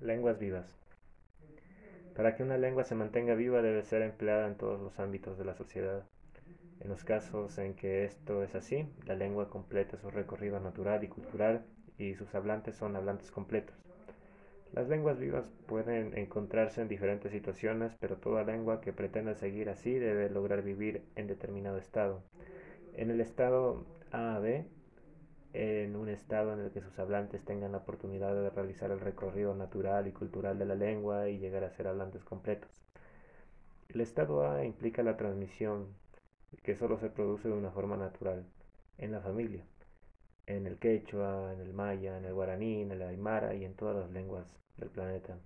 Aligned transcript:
Lenguas 0.00 0.38
vivas. 0.38 0.66
Para 2.16 2.34
que 2.34 2.42
una 2.42 2.56
lengua 2.56 2.84
se 2.84 2.94
mantenga 2.94 3.34
viva 3.34 3.60
debe 3.60 3.82
ser 3.82 4.00
empleada 4.00 4.46
en 4.46 4.56
todos 4.56 4.80
los 4.80 4.98
ámbitos 4.98 5.36
de 5.36 5.44
la 5.44 5.54
sociedad. 5.54 6.04
En 6.80 6.88
los 6.88 7.04
casos 7.04 7.58
en 7.58 7.74
que 7.74 8.04
esto 8.04 8.42
es 8.42 8.54
así, 8.54 8.88
la 9.04 9.14
lengua 9.14 9.50
completa 9.50 9.98
su 9.98 10.10
recorrido 10.10 10.58
natural 10.58 11.04
y 11.04 11.08
cultural 11.08 11.66
y 11.98 12.14
sus 12.14 12.34
hablantes 12.34 12.76
son 12.76 12.96
hablantes 12.96 13.30
completos. 13.30 13.76
Las 14.72 14.88
lenguas 14.88 15.18
vivas 15.18 15.44
pueden 15.66 16.16
encontrarse 16.16 16.80
en 16.80 16.88
diferentes 16.88 17.30
situaciones, 17.30 17.92
pero 18.00 18.16
toda 18.16 18.42
lengua 18.42 18.80
que 18.80 18.94
pretenda 18.94 19.34
seguir 19.34 19.68
así 19.68 19.92
debe 19.92 20.30
lograr 20.30 20.62
vivir 20.62 21.02
en 21.14 21.26
determinado 21.26 21.76
estado. 21.76 22.22
En 22.96 23.10
el 23.10 23.20
estado 23.20 23.84
A 24.12 24.36
a 24.36 24.38
B 24.38 24.64
en 25.52 25.96
un 25.96 26.08
estado 26.08 26.52
en 26.52 26.60
el 26.60 26.70
que 26.70 26.80
sus 26.80 26.98
hablantes 26.98 27.44
tengan 27.44 27.72
la 27.72 27.78
oportunidad 27.78 28.34
de 28.34 28.50
realizar 28.50 28.90
el 28.90 29.00
recorrido 29.00 29.54
natural 29.54 30.06
y 30.06 30.12
cultural 30.12 30.58
de 30.58 30.66
la 30.66 30.74
lengua 30.74 31.28
y 31.28 31.38
llegar 31.38 31.64
a 31.64 31.70
ser 31.70 31.88
hablantes 31.88 32.24
completos. 32.24 32.70
El 33.88 34.00
estado 34.00 34.48
A 34.48 34.64
implica 34.64 35.02
la 35.02 35.16
transmisión 35.16 35.88
que 36.62 36.76
solo 36.76 36.98
se 36.98 37.10
produce 37.10 37.48
de 37.48 37.54
una 37.54 37.70
forma 37.70 37.96
natural, 37.96 38.44
en 38.98 39.12
la 39.12 39.20
familia, 39.20 39.64
en 40.46 40.66
el 40.66 40.78
quechua, 40.78 41.52
en 41.52 41.60
el 41.60 41.72
maya, 41.72 42.16
en 42.18 42.24
el 42.24 42.34
guaraní, 42.34 42.82
en 42.82 42.92
el 42.92 43.02
aymara 43.02 43.54
y 43.54 43.64
en 43.64 43.74
todas 43.74 43.96
las 43.96 44.10
lenguas 44.10 44.46
del 44.76 44.90
planeta. 44.90 45.38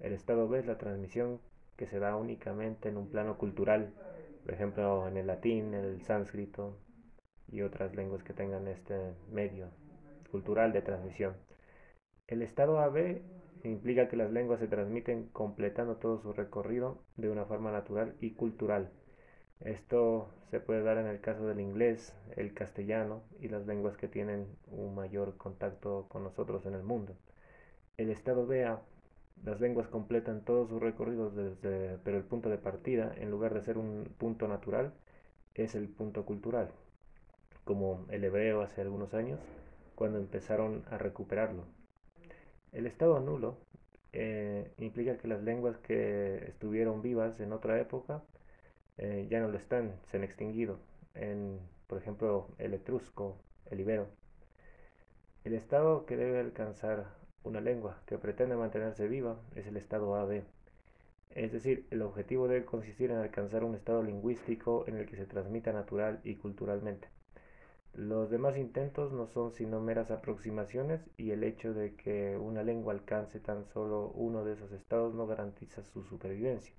El 0.00 0.12
estado 0.12 0.48
B 0.48 0.58
es 0.58 0.66
la 0.66 0.78
transmisión 0.78 1.40
que 1.76 1.86
se 1.86 1.98
da 1.98 2.16
únicamente 2.16 2.88
en 2.88 2.96
un 2.96 3.08
plano 3.08 3.38
cultural, 3.38 3.92
por 4.44 4.54
ejemplo 4.54 5.08
en 5.08 5.16
el 5.16 5.26
latín, 5.26 5.74
el 5.74 6.02
sánscrito, 6.02 6.76
y 7.50 7.62
otras 7.62 7.94
lenguas 7.94 8.22
que 8.22 8.32
tengan 8.32 8.66
este 8.68 9.14
medio 9.30 9.68
cultural 10.30 10.72
de 10.72 10.82
transmisión. 10.82 11.34
El 12.26 12.42
estado 12.42 12.80
AB 12.80 13.22
implica 13.64 14.08
que 14.08 14.16
las 14.16 14.32
lenguas 14.32 14.60
se 14.60 14.68
transmiten 14.68 15.28
completando 15.28 15.96
todo 15.96 16.20
su 16.20 16.32
recorrido 16.32 16.98
de 17.16 17.30
una 17.30 17.44
forma 17.44 17.72
natural 17.72 18.14
y 18.20 18.32
cultural. 18.32 18.90
Esto 19.60 20.28
se 20.50 20.60
puede 20.60 20.82
dar 20.82 20.98
en 20.98 21.06
el 21.06 21.20
caso 21.20 21.46
del 21.46 21.60
inglés, 21.60 22.14
el 22.36 22.52
castellano 22.52 23.22
y 23.40 23.48
las 23.48 23.66
lenguas 23.66 23.96
que 23.96 24.08
tienen 24.08 24.46
un 24.70 24.94
mayor 24.94 25.36
contacto 25.36 26.06
con 26.08 26.24
nosotros 26.24 26.66
en 26.66 26.74
el 26.74 26.82
mundo. 26.82 27.16
El 27.96 28.10
estado 28.10 28.46
BA, 28.46 28.82
las 29.44 29.60
lenguas 29.60 29.88
completan 29.88 30.44
todo 30.44 30.66
su 30.66 30.78
recorrido 30.78 31.30
desde, 31.30 31.98
pero 32.04 32.18
el 32.18 32.24
punto 32.24 32.50
de 32.50 32.58
partida, 32.58 33.14
en 33.16 33.30
lugar 33.30 33.54
de 33.54 33.62
ser 33.62 33.78
un 33.78 34.04
punto 34.18 34.48
natural, 34.48 34.92
es 35.54 35.74
el 35.74 35.88
punto 35.88 36.26
cultural 36.26 36.70
como 37.66 38.06
el 38.10 38.22
hebreo 38.22 38.62
hace 38.62 38.80
algunos 38.80 39.12
años, 39.12 39.40
cuando 39.96 40.18
empezaron 40.18 40.84
a 40.88 40.98
recuperarlo. 40.98 41.64
El 42.72 42.86
estado 42.86 43.18
nulo 43.18 43.58
eh, 44.12 44.70
implica 44.78 45.18
que 45.18 45.26
las 45.26 45.42
lenguas 45.42 45.76
que 45.78 46.44
estuvieron 46.46 47.02
vivas 47.02 47.40
en 47.40 47.52
otra 47.52 47.80
época 47.80 48.22
eh, 48.98 49.26
ya 49.28 49.40
no 49.40 49.48
lo 49.48 49.58
están, 49.58 49.96
se 50.10 50.16
han 50.16 50.22
extinguido. 50.22 50.78
En, 51.14 51.58
por 51.88 51.98
ejemplo, 51.98 52.46
el 52.58 52.72
etrusco, 52.72 53.36
el 53.68 53.80
ibero. 53.80 54.06
El 55.42 55.54
estado 55.54 56.06
que 56.06 56.16
debe 56.16 56.38
alcanzar 56.38 57.06
una 57.42 57.60
lengua 57.60 58.00
que 58.06 58.16
pretende 58.16 58.54
mantenerse 58.54 59.08
viva 59.08 59.40
es 59.56 59.66
el 59.66 59.76
estado 59.76 60.14
AB. 60.14 60.44
Es 61.30 61.52
decir, 61.52 61.84
el 61.90 62.02
objetivo 62.02 62.46
debe 62.46 62.64
consistir 62.64 63.10
en 63.10 63.18
alcanzar 63.18 63.64
un 63.64 63.74
estado 63.74 64.04
lingüístico 64.04 64.84
en 64.86 64.98
el 64.98 65.06
que 65.06 65.16
se 65.16 65.26
transmita 65.26 65.72
natural 65.72 66.20
y 66.22 66.36
culturalmente. 66.36 67.08
Los 67.96 68.28
demás 68.28 68.58
intentos 68.58 69.10
no 69.10 69.26
son 69.26 69.52
sino 69.52 69.80
meras 69.80 70.10
aproximaciones 70.10 71.00
y 71.16 71.30
el 71.30 71.42
hecho 71.42 71.72
de 71.72 71.94
que 71.94 72.36
una 72.36 72.62
lengua 72.62 72.92
alcance 72.92 73.40
tan 73.40 73.64
solo 73.64 74.12
uno 74.14 74.44
de 74.44 74.52
esos 74.52 74.70
estados 74.72 75.14
no 75.14 75.26
garantiza 75.26 75.82
su 75.82 76.04
supervivencia. 76.04 76.74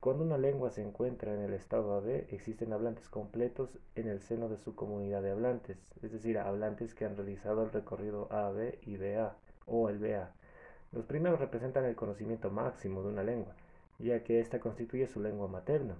Cuando 0.00 0.24
una 0.24 0.36
lengua 0.36 0.70
se 0.70 0.82
encuentra 0.82 1.32
en 1.32 1.42
el 1.42 1.52
estado 1.52 1.94
AB, 1.94 2.26
existen 2.30 2.72
hablantes 2.72 3.08
completos 3.08 3.78
en 3.94 4.08
el 4.08 4.20
seno 4.20 4.48
de 4.48 4.56
su 4.56 4.74
comunidad 4.74 5.22
de 5.22 5.30
hablantes, 5.30 5.78
es 6.02 6.10
decir, 6.10 6.38
hablantes 6.38 6.92
que 6.92 7.04
han 7.04 7.16
realizado 7.16 7.62
el 7.62 7.70
recorrido 7.70 8.26
AB 8.32 8.80
y 8.82 8.96
BA, 8.96 9.36
o 9.66 9.88
el 9.90 10.00
BA. 10.00 10.32
Los 10.90 11.04
primeros 11.04 11.38
representan 11.38 11.84
el 11.84 11.94
conocimiento 11.94 12.50
máximo 12.50 13.00
de 13.04 13.10
una 13.10 13.22
lengua, 13.22 13.54
ya 14.00 14.24
que 14.24 14.40
ésta 14.40 14.58
constituye 14.58 15.06
su 15.06 15.20
lengua 15.20 15.46
materna 15.46 15.94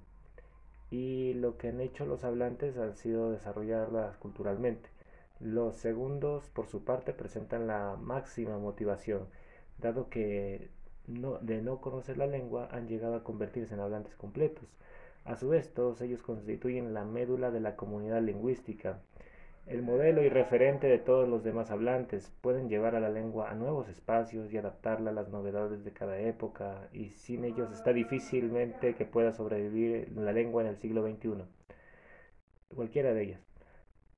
y 0.95 1.35
lo 1.35 1.57
que 1.59 1.69
han 1.69 1.81
hecho 1.81 2.07
los 2.07 2.23
hablantes 2.23 2.77
ha 2.77 2.95
sido 2.95 3.33
desarrollarlas 3.33 4.17
culturalmente. 4.19 4.91
Los 5.41 5.75
segundos, 5.77 6.49
por 6.51 6.69
su 6.69 6.85
parte, 6.85 7.13
presentan 7.13 7.67
la 7.67 7.97
máxima 8.01 8.59
motivación, 8.59 9.27
dado 9.79 10.09
que 10.09 10.71
no, 11.09 11.39
de 11.41 11.63
no 11.63 11.81
conocer 11.81 12.17
la 12.17 12.29
lengua 12.29 12.69
han 12.71 12.87
llegado 12.87 13.17
a 13.17 13.25
convertirse 13.25 13.75
en 13.75 13.81
hablantes 13.81 14.15
completos. 14.15 14.69
A 15.25 15.35
su 15.35 15.49
vez, 15.49 15.75
todos 15.75 16.01
ellos 16.01 16.23
constituyen 16.23 16.95
la 16.95 17.05
médula 17.05 17.51
de 17.51 17.61
la 17.61 17.75
comunidad 17.75 18.23
lingüística, 18.23 19.01
el 19.67 19.81
modelo 19.81 20.23
y 20.23 20.29
referente 20.29 20.87
de 20.89 20.99
todos 20.99 21.27
los 21.27 21.43
demás 21.43 21.71
hablantes 21.71 22.31
pueden 22.43 22.69
llevar 22.69 22.95
a 22.95 23.01
la 23.01 23.09
lengua 23.09 23.51
a 23.51 23.55
nuevos 23.55 23.89
espacios 23.89 24.53
y 24.53 24.59
adaptarla 24.59 25.11
a 25.11 25.15
las 25.15 25.31
novedades 25.31 25.85
de 25.85 25.93
cada 25.93 26.19
época 26.19 26.89
y 26.93 27.11
sin 27.11 27.45
ellos 27.45 27.73
está 27.73 27.93
difícilmente 27.95 28.95
que 28.95 29.07
pueda 29.07 29.33
sobrevivir 29.33 30.13
la 30.17 30.33
lengua 30.33 30.63
en 30.63 30.69
el 30.69 30.77
siglo 30.77 31.03
XXI. 31.03 31.45
Cualquiera 32.75 33.15
de 33.15 33.23
ellas. 33.23 33.41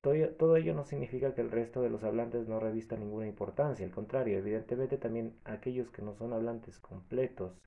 Todo, 0.01 0.15
todo 0.37 0.57
ello 0.57 0.73
no 0.73 0.83
significa 0.83 1.33
que 1.33 1.41
el 1.41 1.51
resto 1.51 1.81
de 1.81 1.89
los 1.89 2.03
hablantes 2.03 2.47
no 2.47 2.59
revista 2.59 2.97
ninguna 2.97 3.27
importancia, 3.27 3.85
al 3.85 3.91
contrario, 3.91 4.37
evidentemente 4.37 4.97
también 4.97 5.33
aquellos 5.45 5.89
que 5.91 6.01
no 6.01 6.13
son 6.13 6.33
hablantes 6.33 6.77
completos 6.79 7.57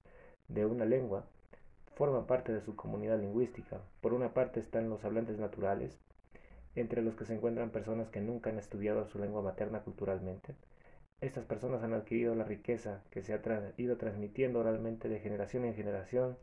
de 0.49 0.67
una 0.67 0.85
lengua 0.85 1.25
forman 1.95 2.27
parte 2.27 2.53
de 2.53 2.61
su 2.61 2.77
comunidad 2.77 3.19
lingüística. 3.21 3.81
Por 4.01 4.13
una 4.13 4.33
parte 4.35 4.61
están 4.61 4.89
los 4.91 5.05
hablantes 5.05 5.39
naturales, 5.39 5.99
entre 6.77 7.03
los 7.03 7.17
que 7.17 7.25
se 7.25 7.35
encuentran 7.35 7.71
personas 7.71 8.09
que 8.11 8.21
nunca 8.21 8.51
han 8.51 8.59
estudiado 8.59 9.07
su 9.07 9.19
lengua 9.19 9.43
materna 9.43 9.81
culturalmente. 9.81 10.55
Estas 11.21 11.45
personas 11.45 11.83
han 11.83 11.93
adquirido 11.93 12.35
la 12.35 12.45
riqueza 12.45 13.03
que 13.11 13.23
se 13.23 13.35
ha 13.35 13.41
ido 13.77 13.97
transmitiendo 13.97 14.61
oralmente 14.61 15.09
de 15.09 15.21
generación 15.21 15.65
en 15.65 15.75
generación 15.75 16.37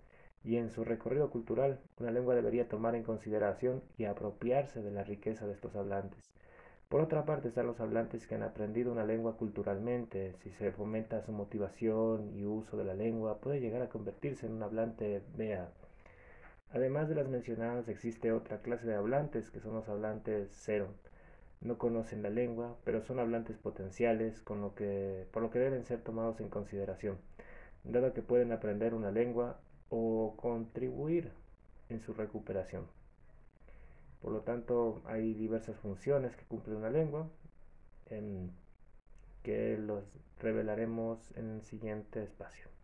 y 0.43 0.57
en 0.57 0.69
su 0.69 0.83
recorrido 0.83 1.29
cultural 1.29 1.79
una 1.99 2.11
lengua 2.11 2.35
debería 2.35 2.67
tomar 2.67 2.95
en 2.95 3.03
consideración 3.03 3.81
y 3.97 4.05
apropiarse 4.05 4.81
de 4.81 4.91
la 4.91 5.03
riqueza 5.03 5.47
de 5.47 5.53
estos 5.53 5.75
hablantes. 5.75 6.31
Por 6.89 7.01
otra 7.01 7.25
parte 7.25 7.49
están 7.49 7.67
los 7.67 7.81
hablantes 7.81 8.27
que 8.27 8.35
han 8.35 8.43
aprendido 8.43 8.93
una 8.93 9.03
lengua 9.03 9.35
culturalmente. 9.35 10.35
Si 10.43 10.51
se 10.51 10.71
fomenta 10.71 11.21
su 11.21 11.33
motivación 11.33 12.33
y 12.33 12.45
uso 12.45 12.77
de 12.77 12.85
la 12.85 12.93
lengua, 12.93 13.39
puede 13.39 13.59
llegar 13.59 13.81
a 13.81 13.89
convertirse 13.89 14.45
en 14.45 14.53
un 14.53 14.63
hablante 14.63 15.21
vea 15.35 15.69
Además 16.71 17.07
de 17.09 17.15
las 17.15 17.27
mencionadas, 17.27 17.87
existe 17.87 18.31
otra 18.31 18.61
clase 18.61 18.87
de 18.87 18.95
hablantes, 18.95 19.49
que 19.51 19.59
son 19.59 19.73
los 19.73 19.87
hablantes 19.89 20.49
cero. 20.51 20.89
No 21.61 21.77
conocen 21.77 22.21
la 22.23 22.29
lengua, 22.29 22.75
pero 22.83 23.01
son 23.01 23.19
hablantes 23.19 23.57
potenciales, 23.57 24.41
con 24.41 24.61
lo 24.61 24.75
que, 24.75 25.25
por 25.31 25.41
lo 25.41 25.49
que 25.49 25.59
deben 25.59 25.85
ser 25.85 26.01
tomados 26.01 26.39
en 26.41 26.49
consideración, 26.49 27.17
dado 27.83 28.13
que 28.13 28.21
pueden 28.21 28.51
aprender 28.51 28.93
una 28.93 29.11
lengua 29.11 29.59
o 29.89 30.35
contribuir 30.37 31.31
en 31.89 32.01
su 32.01 32.13
recuperación. 32.13 32.85
Por 34.21 34.31
lo 34.31 34.41
tanto, 34.41 35.01
hay 35.05 35.33
diversas 35.33 35.77
funciones 35.77 36.35
que 36.35 36.45
cumple 36.45 36.75
una 36.75 36.89
lengua, 36.89 37.27
en 38.09 38.51
que 39.43 39.77
los 39.77 40.03
revelaremos 40.39 41.31
en 41.37 41.49
el 41.49 41.61
siguiente 41.63 42.23
espacio. 42.23 42.76